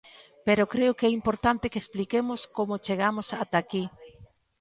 [0.47, 3.83] Pero creo que é importante que expliquemos como chegamos ata aquí.